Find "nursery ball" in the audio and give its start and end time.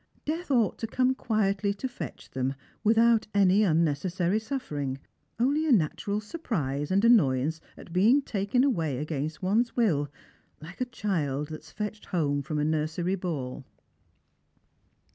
12.65-13.63